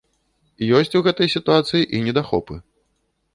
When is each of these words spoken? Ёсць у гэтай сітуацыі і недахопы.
Ёсць 0.77 0.97
у 0.99 1.01
гэтай 1.07 1.29
сітуацыі 1.35 1.83
і 1.99 2.01
недахопы. 2.09 2.59